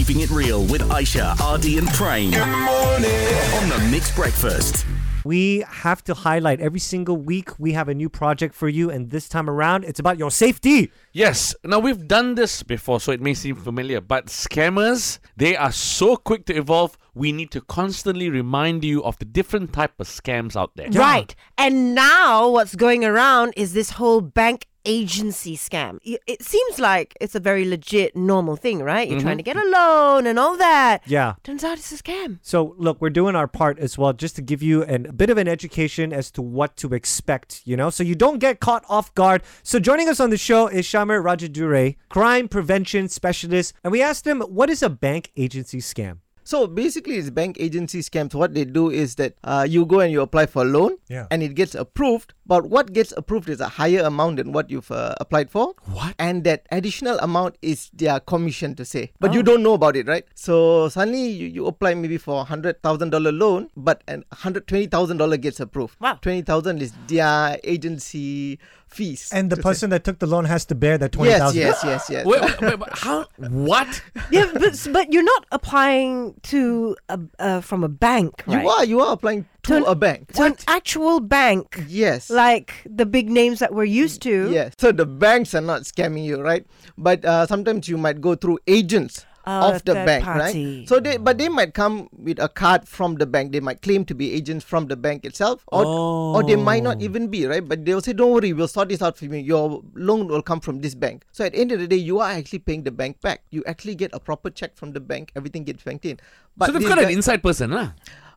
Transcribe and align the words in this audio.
Keeping 0.00 0.22
It 0.22 0.30
Real 0.30 0.64
with 0.64 0.80
Aisha, 0.88 1.38
Ardy, 1.42 1.76
and 1.76 1.86
Prane. 1.88 2.32
Good 2.32 2.46
morning. 2.46 3.34
On 3.60 3.68
the 3.68 3.88
MIX 3.90 4.16
Breakfast. 4.16 4.86
We 5.26 5.62
have 5.68 6.02
to 6.04 6.14
highlight 6.14 6.58
every 6.58 6.80
single 6.80 7.18
week 7.18 7.60
we 7.60 7.74
have 7.74 7.90
a 7.90 7.94
new 7.94 8.08
project 8.08 8.54
for 8.54 8.70
you, 8.70 8.88
and 8.88 9.10
this 9.10 9.28
time 9.28 9.50
around 9.50 9.84
it's 9.84 10.00
about 10.00 10.16
your 10.16 10.30
safety. 10.30 10.90
Yes. 11.12 11.54
Now 11.64 11.80
we've 11.80 12.08
done 12.08 12.34
this 12.34 12.62
before, 12.62 12.98
so 12.98 13.12
it 13.12 13.20
may 13.20 13.34
seem 13.34 13.56
familiar, 13.56 14.00
but 14.00 14.28
scammers, 14.28 15.18
they 15.36 15.54
are 15.54 15.70
so 15.70 16.16
quick 16.16 16.46
to 16.46 16.56
evolve. 16.56 16.96
We 17.14 17.30
need 17.30 17.50
to 17.50 17.60
constantly 17.60 18.30
remind 18.30 18.82
you 18.82 19.04
of 19.04 19.18
the 19.18 19.26
different 19.26 19.74
type 19.74 20.00
of 20.00 20.06
scams 20.06 20.56
out 20.56 20.76
there. 20.76 20.88
Right. 20.88 21.34
And 21.58 21.94
now 21.94 22.48
what's 22.48 22.74
going 22.74 23.04
around 23.04 23.52
is 23.54 23.74
this 23.74 23.90
whole 23.90 24.22
bank 24.22 24.66
agency 24.84 25.56
scam. 25.56 25.98
It 26.02 26.42
seems 26.42 26.78
like 26.78 27.16
it's 27.20 27.34
a 27.34 27.40
very 27.40 27.64
legit, 27.64 28.16
normal 28.16 28.56
thing, 28.56 28.82
right? 28.82 29.08
You're 29.08 29.20
trying 29.20 29.36
to 29.36 29.42
get 29.42 29.56
a 29.56 29.64
loan 29.64 30.26
and 30.26 30.38
all 30.38 30.56
that. 30.56 31.02
Yeah. 31.06 31.34
Turns 31.42 31.64
out 31.64 31.78
it's 31.78 31.92
a 31.92 32.02
scam. 32.02 32.38
So, 32.42 32.74
look, 32.78 33.00
we're 33.00 33.10
doing 33.10 33.36
our 33.36 33.48
part 33.48 33.78
as 33.78 33.98
well 33.98 34.12
just 34.12 34.36
to 34.36 34.42
give 34.42 34.62
you 34.62 34.82
an, 34.82 35.06
a 35.06 35.12
bit 35.12 35.30
of 35.30 35.38
an 35.38 35.48
education 35.48 36.12
as 36.12 36.30
to 36.32 36.42
what 36.42 36.76
to 36.78 36.94
expect, 36.94 37.62
you 37.64 37.76
know, 37.76 37.90
so 37.90 38.02
you 38.02 38.14
don't 38.14 38.38
get 38.38 38.60
caught 38.60 38.84
off 38.88 39.14
guard. 39.14 39.42
So, 39.62 39.78
joining 39.78 40.08
us 40.08 40.20
on 40.20 40.30
the 40.30 40.38
show 40.38 40.66
is 40.66 40.86
Shamir 40.86 41.22
Rajadurai, 41.22 41.96
crime 42.08 42.48
prevention 42.48 43.08
specialist, 43.08 43.74
and 43.84 43.92
we 43.92 44.02
asked 44.02 44.26
him, 44.26 44.40
what 44.42 44.70
is 44.70 44.82
a 44.82 44.90
bank 44.90 45.30
agency 45.36 45.78
scam? 45.78 46.18
So 46.50 46.66
basically, 46.66 47.14
it's 47.14 47.30
bank 47.30 47.58
agency 47.60 48.00
scams. 48.02 48.34
What 48.34 48.54
they 48.54 48.64
do 48.64 48.90
is 48.90 49.14
that 49.22 49.34
uh, 49.44 49.64
you 49.70 49.86
go 49.86 50.00
and 50.00 50.10
you 50.10 50.20
apply 50.20 50.46
for 50.46 50.62
a 50.62 50.64
loan, 50.64 50.96
Yeah. 51.08 51.28
and 51.30 51.44
it 51.44 51.54
gets 51.54 51.76
approved. 51.76 52.34
But 52.44 52.66
what 52.66 52.92
gets 52.92 53.12
approved 53.16 53.48
is 53.48 53.60
a 53.60 53.68
higher 53.68 54.00
amount 54.02 54.38
than 54.38 54.50
what 54.50 54.68
you've 54.68 54.90
uh, 54.90 55.14
applied 55.20 55.48
for. 55.48 55.74
What? 55.86 56.16
And 56.18 56.42
that 56.42 56.66
additional 56.72 57.20
amount 57.20 57.54
is 57.62 57.88
their 57.94 58.18
commission 58.18 58.74
to 58.74 58.84
say, 58.84 59.12
but 59.20 59.32
you 59.32 59.44
don't 59.44 59.62
know 59.62 59.74
about 59.74 59.94
it, 59.94 60.08
right? 60.08 60.24
So 60.34 60.88
suddenly 60.88 61.28
you, 61.28 61.46
you 61.46 61.66
apply 61.66 61.94
maybe 61.94 62.18
for 62.18 62.40
a 62.40 62.44
hundred 62.44 62.82
thousand 62.82 63.10
dollar 63.10 63.30
loan, 63.30 63.70
but 63.76 64.02
an 64.08 64.24
hundred 64.32 64.66
twenty 64.66 64.88
thousand 64.88 65.18
dollar 65.18 65.36
gets 65.36 65.60
approved. 65.60 65.94
Wow. 66.00 66.18
Twenty 66.20 66.42
thousand 66.42 66.82
is 66.82 66.92
their 67.06 67.60
agency 67.62 68.58
fees. 68.90 69.30
And 69.32 69.50
the 69.50 69.56
to 69.56 69.62
say. 69.62 69.68
person 69.68 69.90
that 69.90 70.04
took 70.04 70.18
the 70.18 70.26
loan 70.26 70.44
has 70.44 70.64
to 70.66 70.74
bear 70.74 70.98
that 70.98 71.14
Yes, 71.14 71.38
20000 71.54 71.60
yes, 71.60 71.80
yes, 71.84 72.10
yes. 72.10 72.26
Wait, 72.26 72.40
wait, 72.42 72.60
wait, 72.78 72.88
how? 72.92 73.26
What? 73.38 74.02
Yeah, 74.30 74.50
but 74.52 74.74
but 74.92 75.12
you're 75.12 75.24
not 75.24 75.46
applying 75.52 76.34
to 76.54 76.96
a, 77.08 77.18
uh, 77.38 77.60
from 77.60 77.84
a 77.84 77.88
bank, 77.88 78.42
right? 78.46 78.62
You 78.62 78.68
are 78.68 78.84
you 78.84 79.00
are 79.00 79.12
applying 79.14 79.46
to 79.64 79.80
To- 79.80 79.84
a 79.84 79.94
bank. 79.94 80.32
to 80.34 80.42
an 80.44 80.56
actual 80.68 81.20
bank, 81.20 81.84
Yes. 81.88 82.30
like 82.30 82.74
the 82.84 83.06
big 83.06 83.30
names 83.30 83.58
that 83.60 83.72
we're 83.74 83.84
used 84.04 84.22
to. 84.22 84.50
Yes. 84.50 84.74
So 84.78 84.92
the 84.92 85.06
banks 85.06 85.54
are 85.54 85.60
not 85.64 85.82
scamming 85.82 86.24
you, 86.24 86.40
right? 86.42 86.66
But 86.98 87.24
uh, 87.24 87.46
sometimes 87.46 87.88
you 87.88 87.96
might 87.98 88.20
go 88.20 88.34
through 88.34 88.58
agents 88.66 89.24
Oh, 89.46 89.72
of 89.72 89.84
the 89.84 89.94
bank, 89.94 90.24
party. 90.24 90.80
right? 90.80 90.88
So 90.88 91.00
they, 91.00 91.16
but 91.16 91.38
they 91.38 91.48
might 91.48 91.72
come 91.72 92.10
with 92.12 92.38
a 92.38 92.48
card 92.48 92.86
from 92.86 93.14
the 93.14 93.24
bank. 93.24 93.52
They 93.52 93.60
might 93.60 93.80
claim 93.80 94.04
to 94.04 94.14
be 94.14 94.34
agents 94.34 94.64
from 94.64 94.86
the 94.88 94.96
bank 94.96 95.24
itself, 95.24 95.64
or 95.68 95.86
or 95.86 96.42
they 96.42 96.56
might 96.56 96.82
not 96.82 96.98
oh. 96.98 97.04
even 97.04 97.28
be, 97.28 97.46
right? 97.46 97.66
But 97.66 97.86
they'll 97.86 98.02
say, 98.02 98.12
"Don't 98.12 98.32
worry, 98.32 98.52
we'll 98.52 98.68
sort 98.68 98.90
this 98.90 99.00
out 99.00 99.16
for 99.16 99.24
you. 99.24 99.32
Your 99.32 99.82
loan 99.94 100.28
will 100.28 100.42
come 100.42 100.60
from 100.60 100.80
this 100.80 100.94
bank." 100.94 101.24
So 101.32 101.44
at 101.46 101.52
the 101.52 101.58
end 101.58 101.72
of 101.72 101.80
the 101.80 101.88
day, 101.88 101.96
you 101.96 102.20
are 102.20 102.30
actually 102.30 102.60
paying 102.60 102.82
the 102.82 102.90
bank 102.90 103.20
back. 103.22 103.42
You 103.50 103.64
actually 103.66 103.94
get 103.94 104.10
a 104.12 104.20
proper 104.20 104.50
check 104.50 104.76
from 104.76 104.92
the 104.92 105.00
bank. 105.00 105.32
Everything 105.34 105.64
gets 105.64 105.82
banked 105.82 106.04
in. 106.04 106.20
But 106.56 106.66
so 106.66 106.72
they've 106.72 106.82
these 106.82 106.88
got 106.90 107.02
an 107.02 107.10
inside 107.10 107.42
person, 107.42 107.70
lah. 107.70 107.92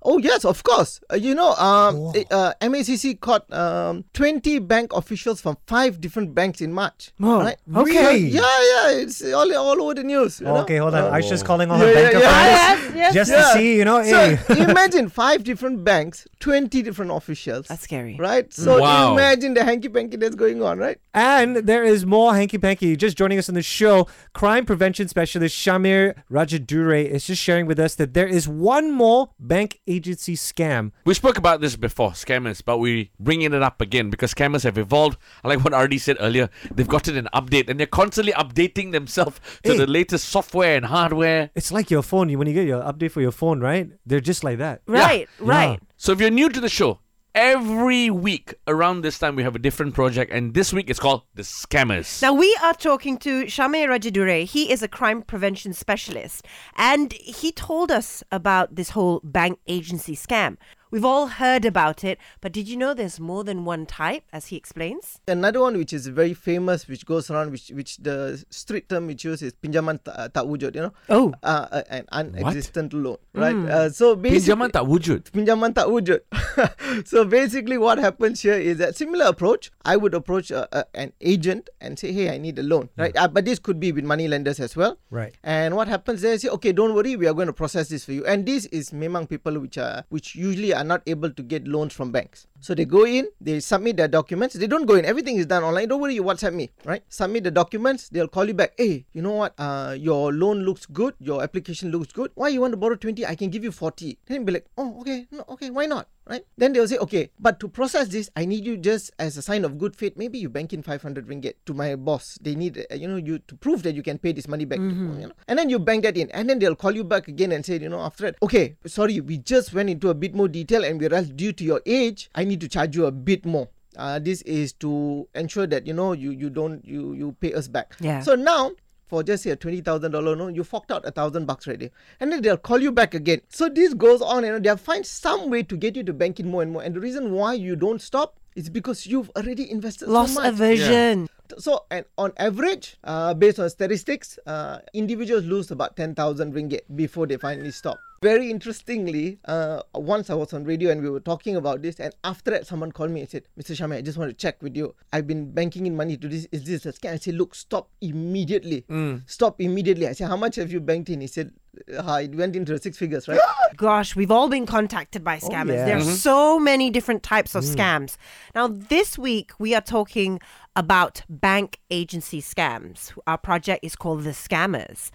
Oh 0.06 0.18
yes, 0.18 0.46
of 0.46 0.64
course. 0.64 1.00
Uh, 1.12 1.16
you 1.16 1.34
know, 1.36 1.54
um, 1.56 2.12
uh, 2.32 2.54
MACC 2.62 3.20
caught 3.20 3.52
um, 3.54 4.04
20 4.14 4.60
bank 4.60 4.94
officials 4.94 5.42
from 5.42 5.58
five 5.68 6.02
different 6.02 6.36
banks 6.36 6.62
in 6.62 6.74
March. 6.74 7.12
Oh, 7.22 7.40
right? 7.42 7.58
okay. 7.76 8.18
Yeah, 8.18 8.42
yeah, 8.42 8.92
it's 8.92 9.24
all, 9.34 9.56
all 9.56 9.82
over 9.82 9.94
the 9.96 10.04
news. 10.04 10.40
you 10.40 10.46
know? 10.48 10.58
Okay, 10.58 10.78
hold 10.78 10.94
on. 10.96 11.06
Uh, 11.06 11.12
Aisha's 11.12 11.44
calling 11.44 11.72
all 11.72 11.78
her 11.78 11.88
Yeah, 11.88 11.94
banker 11.94 12.20
yeah, 12.20 12.76
friends 12.76 12.96
Yes, 12.96 12.96
yes. 12.96 13.14
just 13.14 13.32
yeah. 13.32 13.38
to 13.38 13.54
see, 13.54 13.78
you 13.78 13.86
know, 13.86 14.02
hey. 14.02 14.38
So 14.48 14.54
imagine 14.70 15.10
five 15.10 15.44
different 15.44 15.84
banks, 15.84 16.28
20 16.40 16.82
different 16.82 17.12
officials. 17.12 17.68
That's 17.68 17.84
scary. 17.84 18.18
Right? 18.20 18.52
So 18.54 18.82
Wow. 18.82 19.14
imagine 19.14 19.54
the 19.54 19.64
hanky 19.64 19.90
panky 19.90 20.18
that's 20.18 20.36
going 20.36 20.62
on, 20.62 20.78
right? 20.80 20.98
And 21.14 21.56
there 21.58 21.84
is 21.84 22.06
more 22.06 22.34
hanky 22.36 22.58
panky. 22.58 22.96
Just 22.96 23.18
joining 23.18 23.38
us 23.38 23.48
on 23.50 23.56
the 23.56 23.62
show, 23.62 24.08
crime 24.34 24.66
prevention 24.66 25.08
specialist 25.08 25.56
Shamir 25.56 26.16
Rajadurai 26.32 27.06
is 27.06 27.26
just 27.26 27.42
sharing 27.42 27.66
with 27.66 27.80
us 27.80 27.96
that 27.96 28.14
there 28.14 28.28
is 28.28 28.48
one 28.48 28.92
more 28.92 29.30
bank 29.40 29.80
agency 29.96 30.36
scam. 30.36 30.92
We 31.06 31.14
spoke 31.14 31.38
about 31.38 31.62
this 31.62 31.76
before, 31.76 32.12
scammers, 32.12 32.62
but 32.64 32.78
we're 32.80 33.08
bringing 33.20 33.54
it 33.54 33.62
up 33.64 33.82
again 33.82 34.10
because 34.10 34.34
scammers 34.34 34.64
have 34.64 34.78
evolved. 34.78 35.18
I 35.44 35.48
like 35.50 35.64
what 35.64 35.74
Ardy 35.74 35.98
said 35.98 36.18
earlier. 36.20 36.50
They've 36.74 36.88
gotten 36.88 37.16
an 37.18 37.28
update 37.34 37.70
and 37.70 37.80
they're 37.80 37.88
constantly 37.88 38.34
updating 38.34 38.92
themselves 38.92 39.40
to 39.64 39.72
Hey. 39.74 39.78
the 39.78 39.88
latest 39.88 40.30
software 40.30 40.76
and 40.76 40.86
hardware. 40.86 41.50
It's 41.56 41.72
like 41.72 41.92
your 41.92 42.02
phone. 42.04 42.30
You 42.30 42.38
when 42.38 42.48
you 42.48 42.54
get 42.54 42.68
your 42.68 42.82
update 42.82 43.12
for 43.12 43.22
your 43.22 43.32
phone, 43.32 43.60
right? 43.60 43.90
They're 44.06 44.20
just 44.20 44.44
like 44.44 44.58
that. 44.60 44.82
Right, 44.88 45.28
right. 45.40 45.80
So 45.98 46.12
if 46.12 46.20
you're 46.20 46.30
new 46.32 46.50
to 46.50 46.60
the 46.60 46.70
show, 46.70 47.00
every 47.36 48.10
week 48.10 48.54
around 48.68 49.02
this 49.02 49.18
time 49.18 49.36
we 49.36 49.44
have 49.44 49.56
a 49.56 49.60
different 49.60 49.94
project, 49.94 50.32
and 50.32 50.54
this 50.54 50.72
week 50.72 50.90
it's 50.90 51.00
called 51.00 51.24
the 51.36 51.42
Scammers. 51.42 52.22
Now 52.22 52.34
we 52.34 52.56
are 52.64 52.74
talking 52.74 53.18
to 53.20 53.46
Shamir 53.46 53.88
Rajadurai. 53.88 54.46
He 54.46 54.72
is 54.72 54.84
a 54.84 54.88
crime 54.88 55.22
prevention 55.22 55.74
specialist, 55.74 56.46
and 56.76 57.14
he 57.14 57.52
told 57.52 57.92
us 57.92 58.24
about 58.32 58.76
this 58.76 58.92
whole 58.92 59.22
bank 59.24 59.60
agency 59.68 60.16
scam. 60.16 60.58
We've 60.94 61.04
all 61.04 61.26
heard 61.26 61.66
about 61.66 62.04
it, 62.04 62.20
but 62.40 62.52
did 62.52 62.68
you 62.68 62.78
know 62.78 62.94
there's 62.94 63.20
more 63.20 63.44
than 63.44 63.66
one 63.66 63.88
type, 63.88 64.26
as 64.32 64.54
he 64.54 64.56
explains? 64.56 65.18
Another 65.28 65.60
one 65.60 65.76
which 65.76 65.92
is 65.92 66.06
very 66.06 66.36
famous, 66.36 66.88
which 66.88 67.04
goes 67.08 67.32
around, 67.32 67.50
which 67.50 67.70
which 67.74 67.98
the 67.98 68.46
street 68.52 68.90
term 68.90 69.08
which 69.08 69.26
uses 69.26 69.42
is 69.42 69.54
pinjaman 69.58 69.98
tak, 70.06 70.14
uh, 70.14 70.46
wujud, 70.46 70.76
you 70.76 70.86
know? 70.86 70.94
Oh. 71.10 71.34
Uh, 71.42 71.66
uh, 71.72 71.82
an 71.90 72.06
unexistent 72.12 72.94
loan, 72.94 73.18
right? 73.34 73.56
Uh, 73.56 73.90
so 73.90 74.16
Pinjaman 74.16 74.70
basically, 74.70 74.70
tak 74.70 74.84
wujud. 74.86 75.22
pinjaman 75.34 75.74
tak 75.74 75.90
wujud. 75.90 76.22
so 77.10 77.26
basically, 77.26 77.80
what 77.80 77.98
happens 77.98 78.46
here 78.46 78.54
is 78.54 78.78
that 78.78 78.96
similar 78.96 79.26
approach. 79.26 79.72
I 79.84 79.98
would 79.98 80.14
approach 80.14 80.52
a, 80.52 80.70
a, 80.78 80.86
an 80.94 81.14
agent 81.22 81.74
and 81.82 81.98
say, 81.98 82.14
"Hey, 82.14 82.30
I 82.30 82.38
need 82.38 82.60
a 82.60 82.64
loan," 82.64 82.94
right? 83.02 83.18
Uh, 83.18 83.28
but 83.28 83.50
this 83.50 83.58
could 83.58 83.80
be 83.80 83.92
with 83.92 84.06
money 84.06 84.28
lenders 84.28 84.60
as 84.60 84.78
well. 84.78 85.02
Right. 85.10 85.34
And 85.42 85.74
what 85.74 85.88
happens 85.88 86.22
there 86.22 86.38
is, 86.38 86.46
okay, 86.46 86.70
don't 86.72 86.94
worry, 86.94 87.16
we 87.18 87.26
are 87.26 87.34
going 87.34 87.50
to 87.50 87.58
process 87.58 87.90
this 87.90 88.06
for 88.06 88.14
you. 88.14 88.22
And 88.30 88.46
this 88.46 88.70
is 88.70 88.94
memang 88.94 89.26
people 89.26 89.58
which 89.58 89.82
are 89.82 90.06
which 90.14 90.38
usually 90.38 90.70
are 90.70 90.83
not 90.84 91.02
able 91.08 91.32
to 91.32 91.44
get 91.44 91.68
loans 91.68 91.94
from 91.94 92.12
banks. 92.12 92.48
So 92.60 92.74
they 92.74 92.86
go 92.86 93.06
in, 93.06 93.28
they 93.42 93.60
submit 93.60 93.98
their 93.98 94.08
documents. 94.08 94.56
They 94.56 94.68
don't 94.68 94.86
go 94.86 94.96
in. 94.96 95.04
Everything 95.04 95.36
is 95.38 95.46
done 95.46 95.64
online. 95.64 95.90
Don't 95.90 96.00
worry, 96.00 96.16
you 96.16 96.24
WhatsApp 96.24 96.54
me, 96.54 96.72
right? 96.86 97.04
Submit 97.10 97.44
the 97.44 97.52
documents. 97.52 98.08
They'll 98.10 98.28
call 98.28 98.46
you 98.46 98.54
back. 98.54 98.74
Hey, 98.78 99.06
you 99.14 99.22
know 99.22 99.34
what? 99.34 99.54
Uh, 99.58 99.96
your 100.00 100.32
loan 100.32 100.64
looks 100.64 100.86
good. 100.86 101.14
Your 101.20 101.44
application 101.44 101.92
looks 101.92 102.14
good. 102.14 102.32
Why 102.36 102.48
you 102.50 102.62
want 102.62 102.72
to 102.74 102.78
borrow 102.78 102.96
twenty? 102.96 103.26
I 103.26 103.36
can 103.36 103.50
give 103.50 103.64
you 103.64 103.72
forty. 103.72 104.18
Then 104.26 104.36
you'll 104.36 104.46
be 104.46 104.54
like, 104.54 104.66
oh, 104.78 105.02
okay, 105.02 105.28
no, 105.32 105.44
okay, 105.50 105.70
why 105.70 105.88
not? 105.88 106.08
Right? 106.26 106.46
Then 106.58 106.72
they'll 106.72 106.88
say, 106.88 106.98
okay, 106.98 107.32
but 107.38 107.60
to 107.60 107.68
process 107.68 108.08
this, 108.08 108.30
I 108.36 108.46
need 108.46 108.66
you 108.66 108.78
just 108.78 109.12
as 109.20 109.36
a 109.36 109.42
sign 109.42 109.66
of 109.66 109.78
good 109.78 109.96
faith. 109.96 110.14
Maybe 110.16 110.40
you 110.40 110.48
bank 110.48 110.72
in 110.72 110.82
500 110.82 111.28
ringgit 111.28 111.56
to 111.66 111.74
my 111.74 111.96
boss. 111.96 112.38
They 112.42 112.56
need, 112.56 112.86
uh, 112.90 112.96
you 112.96 113.08
know, 113.10 113.18
you 113.18 113.40
to 113.40 113.56
prove 113.56 113.84
that 113.84 113.94
you 113.96 114.04
can 114.04 114.18
pay 114.18 114.32
this 114.32 114.48
money 114.48 114.64
back. 114.64 114.80
to 114.80 114.86
You 115.20 115.28
know? 115.28 115.34
And 115.50 115.60
then 115.60 115.70
you 115.70 115.80
bank 115.80 116.04
that 116.04 116.16
in. 116.16 116.32
And 116.32 116.50
then 116.50 116.60
they'll 116.60 116.76
call 116.78 116.92
you 116.96 117.04
back 117.04 117.28
again 117.28 117.52
and 117.52 117.66
say, 117.66 117.78
you 117.78 117.90
know, 117.90 118.00
after 118.00 118.24
that, 118.24 118.36
okay, 118.42 118.76
sorry, 118.86 119.20
we 119.20 119.38
just 119.38 119.74
went 119.74 119.90
into 119.90 120.10
a 120.10 120.14
bit 120.14 120.34
more 120.34 120.48
detail 120.48 120.86
and 120.86 120.98
we 121.00 121.08
realized 121.08 121.36
due 121.36 121.52
to 121.52 121.64
your 121.64 121.82
age, 121.86 122.30
I 122.34 122.46
need 122.46 122.62
to 122.62 122.70
charge 122.70 122.96
you 122.96 123.06
a 123.06 123.12
bit 123.12 123.46
more. 123.46 123.68
Uh, 123.96 124.18
this 124.18 124.42
is 124.44 124.74
to 124.74 125.28
ensure 125.36 125.68
that, 125.68 125.86
you 125.86 125.94
know, 125.94 126.14
you, 126.14 126.32
you 126.32 126.50
don't, 126.50 126.84
you, 126.86 127.14
you 127.14 127.36
pay 127.40 127.54
us 127.54 127.68
back. 127.68 127.96
Yeah. 128.00 128.22
So 128.22 128.36
now, 128.36 128.72
for 129.14 129.22
just 129.22 129.44
say 129.44 129.52
a 129.52 129.56
twenty 129.56 129.80
thousand 129.80 130.12
dollar 130.12 130.36
loan, 130.36 130.56
you 130.56 130.64
forked 130.64 130.92
out 130.92 131.06
a 131.06 131.12
thousand 131.12 131.46
bucks 131.46 131.68
already, 131.68 131.92
and 132.20 132.32
then 132.32 132.42
they'll 132.42 132.58
call 132.58 132.82
you 132.82 132.92
back 132.92 133.14
again. 133.14 133.42
So 133.48 133.70
this 133.70 133.94
goes 133.94 134.24
on, 134.24 134.44
and 134.44 134.66
they'll 134.66 134.76
find 134.76 135.06
some 135.06 135.52
way 135.52 135.62
to 135.62 135.78
get 135.78 135.96
you 135.96 136.04
to 136.06 136.14
bank 136.14 136.40
in 136.40 136.50
more 136.50 136.64
and 136.64 136.72
more. 136.72 136.82
And 136.82 136.96
the 136.96 137.00
reason 137.00 137.32
why 137.32 137.54
you 137.54 137.76
don't 137.76 138.02
stop 138.02 138.40
is 138.56 138.72
because 138.72 139.06
you've 139.06 139.30
already 139.36 139.70
invested 139.70 140.10
Loss 140.10 140.34
so 140.34 140.42
much. 140.42 140.54
aversion. 140.54 141.30
So, 141.60 141.86
and 141.92 142.06
on 142.18 142.34
average, 142.38 142.98
uh, 143.04 143.36
based 143.36 143.60
on 143.60 143.70
statistics, 143.70 144.40
uh, 144.48 144.80
individuals 144.96 145.46
lose 145.46 145.70
about 145.70 145.96
10,000 145.96 146.52
ringgit 146.52 146.82
before 146.96 147.28
they 147.28 147.38
finally 147.38 147.70
stop. 147.70 148.00
Very 148.24 148.50
interestingly, 148.50 149.40
uh, 149.46 149.82
once 149.94 150.30
I 150.30 150.34
was 150.34 150.54
on 150.54 150.64
radio 150.64 150.92
and 150.92 151.02
we 151.02 151.10
were 151.10 151.20
talking 151.20 151.56
about 151.58 151.82
this, 151.82 152.00
and 152.00 152.14
after 152.24 152.52
that, 152.52 152.66
someone 152.66 152.92
called 152.92 153.12
me 153.12 153.20
and 153.22 153.30
said, 153.30 153.44
Mr. 153.60 153.76
Shami, 153.76 153.98
I 153.98 154.02
just 154.02 154.18
want 154.18 154.30
to 154.32 154.36
check 154.36 154.62
with 154.64 154.76
you. 154.78 154.96
I've 155.12 155.28
been 155.28 155.52
banking 155.52 155.86
in 155.86 155.96
money 155.96 156.16
to 156.18 156.28
this. 156.30 156.48
Is 156.52 156.64
this 156.64 156.86
a 156.86 156.94
scam? 156.94 157.12
I 157.14 157.18
said, 157.18 157.36
Look, 157.36 157.54
stop 157.54 157.90
immediately. 158.02 158.86
Stop 159.26 159.60
immediately. 159.60 160.08
I 160.08 160.14
said, 160.14 160.30
How 160.30 160.38
much 160.38 160.56
have 160.56 160.72
you 160.72 160.80
banked 160.80 161.10
in? 161.10 161.22
He 161.22 161.28
said, 161.28 161.52
uh, 161.98 162.22
It 162.24 162.34
went 162.36 162.56
into 162.56 162.72
the 162.72 162.80
six 162.80 162.98
figures, 162.98 163.28
right? 163.28 163.40
Gosh, 163.76 164.16
we've 164.16 164.32
all 164.32 164.48
been 164.50 164.66
contacted 164.66 165.24
by 165.24 165.38
scammers. 165.40 165.76
yeah. 165.76 165.86
There 165.86 165.98
are 165.98 166.02
so 166.02 166.60
many 166.60 166.90
different 166.90 167.24
types 167.24 167.56
of 167.56 167.64
scams. 167.64 168.16
Now, 168.56 168.68
this 168.68 169.18
week 169.18 169.52
we 169.60 169.76
are 169.76 169.82
talking 169.82 170.40
about 170.76 171.24
bank 171.30 171.80
agency 171.92 172.42
scams. 172.42 173.12
Our 173.28 173.38
project 173.38 173.84
is 173.84 173.96
called 173.96 174.24
The 174.24 174.32
Scammers. 174.32 175.12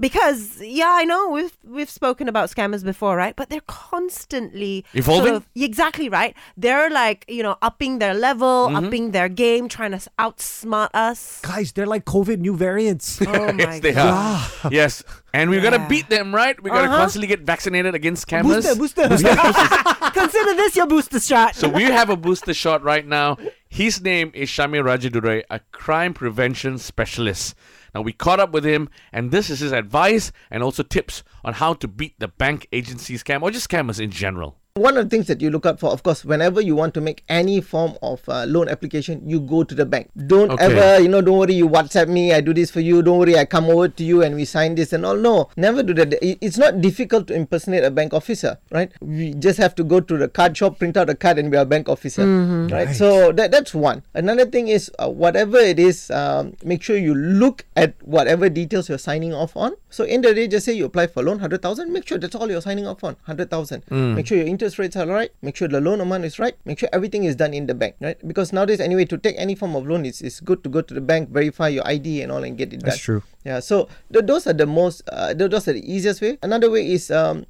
Because 0.00 0.60
yeah, 0.62 0.90
I 0.92 1.04
know 1.04 1.30
we've 1.30 1.56
we've 1.64 1.90
spoken 1.90 2.28
about 2.28 2.50
scammers 2.50 2.84
before, 2.84 3.16
right? 3.16 3.34
But 3.34 3.50
they're 3.50 3.66
constantly 3.66 4.84
sort 4.92 4.98
Evolving? 4.98 5.34
of- 5.34 5.48
exactly 5.56 6.08
right. 6.08 6.36
They're 6.56 6.88
like 6.88 7.24
you 7.28 7.42
know 7.42 7.56
upping 7.62 7.98
their 7.98 8.14
level, 8.14 8.70
upping 8.74 9.10
their 9.10 9.28
game, 9.28 9.68
trying 9.68 9.90
to 9.90 10.00
outsmart 10.18 10.90
us. 10.94 11.40
Guys, 11.42 11.72
they're 11.72 11.86
like 11.86 12.04
COVID 12.04 12.38
new 12.38 12.56
variants. 12.56 13.20
Oh 13.28 13.52
my 13.52 13.58
yes, 13.58 13.80
they 13.80 13.92
god! 13.92 14.50
are. 14.64 14.70
Yes, 14.72 15.02
and 15.32 15.50
we're 15.50 15.62
gonna 15.62 15.86
beat 15.88 16.08
them, 16.08 16.34
right? 16.34 16.60
We're 16.62 16.70
gonna 16.70 16.88
Uh-huh. 16.88 16.98
constantly 16.98 17.26
get 17.26 17.40
vaccinated 17.40 17.94
against 17.94 18.26
scammers. 18.26 18.78
booster. 18.78 19.08
Consider 20.12 20.54
this 20.54 20.76
your 20.76 20.86
booster 20.86 21.20
shot. 21.20 21.54
So 21.54 21.68
we 21.68 21.82
have 21.84 22.08
a 22.10 22.16
booster 22.16 22.54
shot 22.54 22.82
right 22.82 23.06
now. 23.06 23.36
His 23.68 24.00
name 24.00 24.30
is 24.34 24.48
Shamir 24.48 24.82
Rajadurai, 24.84 25.42
a 25.50 25.60
crime 25.72 26.14
prevention 26.14 26.78
specialist. 26.78 27.54
Now 27.94 28.02
we 28.02 28.12
caught 28.12 28.40
up 28.40 28.52
with 28.52 28.64
him, 28.64 28.88
and 29.12 29.30
this 29.30 29.50
is 29.50 29.60
his 29.60 29.72
advice 29.72 30.32
and 30.50 30.62
also 30.62 30.82
tips 30.82 31.22
on 31.44 31.54
how 31.54 31.74
to 31.74 31.88
beat 31.88 32.18
the 32.18 32.28
bank 32.28 32.66
agency 32.72 33.16
scam 33.16 33.42
or 33.42 33.50
just 33.50 33.68
scammers 33.68 34.00
in 34.00 34.10
general. 34.10 34.58
One 34.74 34.96
of 34.96 35.06
the 35.06 35.10
things 35.10 35.26
that 35.26 35.40
you 35.42 35.50
look 35.50 35.66
out 35.66 35.80
for, 35.80 35.90
of 35.90 36.04
course, 36.04 36.24
whenever 36.24 36.60
you 36.60 36.76
want 36.76 36.94
to 36.94 37.00
make 37.00 37.24
any 37.28 37.60
form 37.60 37.98
of 38.00 38.20
uh, 38.28 38.44
loan 38.46 38.68
application, 38.68 39.28
you 39.28 39.40
go 39.40 39.64
to 39.64 39.74
the 39.74 39.84
bank. 39.84 40.08
Don't 40.28 40.52
Okay. 40.52 40.64
ever, 40.66 41.02
you 41.02 41.08
know, 41.08 41.20
don't 41.20 41.36
worry, 41.36 41.54
you 41.54 41.68
WhatsApp 41.68 42.06
me, 42.08 42.32
I 42.32 42.40
do 42.40 42.54
this 42.54 42.70
for 42.70 42.78
you. 42.78 43.02
Don't 43.02 43.18
worry, 43.18 43.36
I 43.36 43.44
come 43.44 43.64
over 43.64 43.88
to 43.88 44.04
you 44.04 44.22
and 44.22 44.36
we 44.36 44.44
sign 44.44 44.76
this 44.76 44.92
and 44.92 45.04
all. 45.04 45.16
No, 45.16 45.48
never 45.56 45.82
do 45.82 45.94
that. 45.94 46.14
It's 46.22 46.58
not 46.58 46.80
difficult 46.80 47.26
to 47.26 47.34
impersonate 47.34 47.82
a 47.82 47.90
bank 47.90 48.14
officer, 48.14 48.58
right? 48.70 48.92
We 49.00 49.34
just 49.34 49.58
have 49.58 49.74
to 49.76 49.84
go 49.84 49.98
to 49.98 50.16
the 50.16 50.28
card 50.28 50.56
shop, 50.56 50.78
print 50.78 50.96
out 50.96 51.10
a 51.10 51.16
card, 51.16 51.38
and 51.38 51.50
we 51.50 51.56
are 51.56 51.62
a 51.62 51.66
bank 51.66 51.88
officer, 51.88 52.24
right? 52.24 52.70
Right. 52.86 52.94
So 52.94 53.32
that 53.32 53.50
that's 53.50 53.74
one. 53.74 54.04
Another 54.14 54.46
thing 54.46 54.68
is, 54.68 54.92
uh, 55.00 55.08
whatever 55.10 55.58
it 55.58 55.80
is, 55.80 56.08
um, 56.12 56.54
make 56.62 56.84
sure 56.84 56.96
you 56.96 57.14
look 57.16 57.64
at 57.74 57.94
whatever 58.04 58.48
details 58.48 58.88
you're 58.88 58.98
signing 58.98 59.34
off 59.34 59.56
on. 59.56 59.72
So 59.90 60.04
in 60.04 60.20
the 60.20 60.32
day, 60.34 60.46
just 60.46 60.66
say 60.66 60.72
you 60.74 60.84
apply 60.84 61.08
for 61.08 61.24
loan, 61.24 61.40
hundred 61.40 61.62
thousand. 61.62 61.92
Make 61.92 62.06
sure 62.06 62.18
that's 62.18 62.36
all 62.36 62.48
you're 62.48 62.60
signing 62.62 62.86
off 62.86 63.02
on, 63.02 63.16
hundred 63.24 63.50
thousand. 63.50 63.82
Make 63.90 64.26
sure 64.28 64.38
your 64.38 64.46
interest 64.46 64.67
rates 64.76 64.96
are 64.96 65.06
right. 65.06 65.30
Make 65.40 65.56
sure 65.56 65.68
the 65.68 65.80
loan 65.80 66.02
amount 66.02 66.26
is 66.26 66.38
right. 66.38 66.56
Make 66.66 66.80
sure 66.80 66.88
everything 66.92 67.22
is 67.24 67.36
done 67.36 67.54
in 67.54 67.66
the 67.70 67.74
bank, 67.74 67.94
right? 68.00 68.18
Because 68.26 68.52
nowadays, 68.52 68.80
anyway, 68.80 69.06
to 69.06 69.16
take 69.16 69.36
any 69.38 69.54
form 69.54 69.76
of 69.76 69.86
loan, 69.86 70.04
it's, 70.04 70.20
it's 70.20 70.40
good 70.40 70.64
to 70.64 70.68
go 70.68 70.82
to 70.82 70.92
the 70.92 71.00
bank, 71.00 71.30
verify 71.30 71.68
your 71.68 71.86
ID 71.86 72.20
and 72.22 72.32
all, 72.32 72.42
and 72.42 72.58
get 72.58 72.74
it 72.74 72.80
done. 72.80 72.90
That's 72.90 73.00
true. 73.00 73.22
Yeah. 73.44 73.60
So 73.60 73.88
th- 74.12 74.26
those 74.26 74.48
are 74.48 74.52
the 74.52 74.66
most, 74.66 75.02
uh, 75.12 75.32
th- 75.32 75.50
those 75.50 75.68
are 75.68 75.72
the 75.72 75.86
easiest 75.86 76.20
way. 76.20 76.36
Another 76.42 76.68
way 76.68 76.90
is 76.90 77.10
um, 77.10 77.46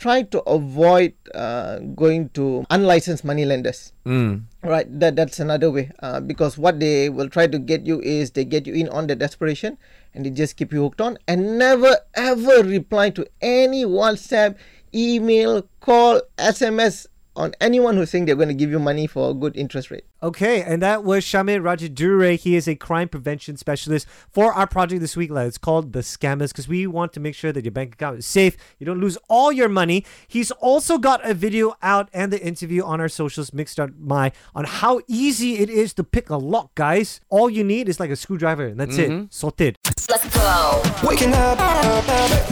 try 0.00 0.22
to 0.22 0.40
avoid 0.48 1.12
uh, 1.34 1.78
going 1.94 2.30
to 2.30 2.64
unlicensed 2.70 3.22
money 3.22 3.44
lenders. 3.44 3.92
Mm. 4.06 4.48
Right, 4.64 4.88
that 4.98 5.14
that's 5.14 5.38
another 5.38 5.70
way. 5.70 5.92
Uh, 6.00 6.20
because 6.20 6.56
what 6.58 6.80
they 6.80 7.08
will 7.08 7.28
try 7.28 7.46
to 7.46 7.58
get 7.58 7.86
you 7.86 8.00
is 8.00 8.32
they 8.32 8.44
get 8.44 8.66
you 8.66 8.74
in 8.74 8.88
on 8.88 9.06
the 9.06 9.14
desperation, 9.14 9.76
and 10.14 10.24
they 10.24 10.30
just 10.30 10.56
keep 10.56 10.72
you 10.72 10.82
hooked 10.82 11.00
on, 11.00 11.18
and 11.28 11.58
never 11.58 11.96
ever 12.14 12.64
reply 12.64 13.10
to 13.10 13.28
any 13.40 13.84
WhatsApp, 13.84 14.56
email, 14.94 15.68
call, 15.80 16.20
SMS 16.38 17.06
on 17.36 17.54
anyone 17.60 17.96
who's 17.96 18.10
saying 18.10 18.26
they're 18.26 18.34
going 18.34 18.48
to 18.48 18.54
give 18.54 18.70
you 18.70 18.78
money 18.78 19.06
for 19.06 19.30
a 19.30 19.34
good 19.34 19.56
interest 19.56 19.90
rate. 19.90 20.04
Okay, 20.22 20.62
and 20.62 20.82
that 20.82 21.04
was 21.04 21.24
Shamir 21.24 21.62
Rajadurai. 21.62 22.38
He 22.38 22.54
is 22.56 22.68
a 22.68 22.74
crime 22.74 23.08
prevention 23.08 23.56
specialist 23.56 24.06
for 24.30 24.52
our 24.52 24.66
project 24.66 25.00
this 25.00 25.16
week. 25.16 25.30
It's 25.30 25.56
called 25.56 25.92
The 25.92 26.00
Scammers 26.00 26.48
because 26.48 26.68
we 26.68 26.86
want 26.86 27.12
to 27.14 27.20
make 27.20 27.34
sure 27.34 27.52
that 27.52 27.64
your 27.64 27.72
bank 27.72 27.94
account 27.94 28.18
is 28.18 28.26
safe. 28.26 28.56
You 28.78 28.84
don't 28.84 29.00
lose 29.00 29.16
all 29.28 29.50
your 29.50 29.68
money. 29.68 30.04
He's 30.28 30.50
also 30.50 30.98
got 30.98 31.24
a 31.26 31.32
video 31.32 31.74
out 31.82 32.10
and 32.12 32.32
the 32.32 32.44
interview 32.44 32.84
on 32.84 33.00
our 33.00 33.08
socials, 33.08 33.52
mix.my, 33.52 34.32
on 34.54 34.64
how 34.64 35.00
easy 35.06 35.58
it 35.58 35.70
is 35.70 35.94
to 35.94 36.04
pick 36.04 36.28
a 36.28 36.36
lock, 36.36 36.74
guys. 36.74 37.20
All 37.30 37.48
you 37.48 37.64
need 37.64 37.88
is 37.88 37.98
like 37.98 38.10
a 38.10 38.16
screwdriver, 38.16 38.66
and 38.66 38.78
that's 38.78 38.98
it. 38.98 39.10
Mm-hmm. 39.10 39.26
Sorted. 39.30 39.78
Let's 39.86 40.36
go. 40.36 40.82
Waking 41.02 41.32
up. 41.32 41.99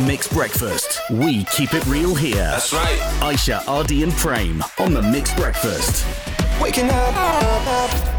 MIX 0.06 0.28
breakfast. 0.28 0.98
We 1.10 1.44
keep 1.44 1.74
it 1.74 1.84
real 1.86 2.14
here. 2.14 2.36
That's 2.36 2.72
right. 2.72 2.98
Aisha, 3.20 3.66
Ardy, 3.68 4.02
and 4.02 4.12
Prame 4.12 4.62
on 4.80 4.94
the 4.94 5.02
MIX 5.02 5.34
Breakfast. 5.34 6.06
Waking 6.58 6.88
up. 6.88 8.17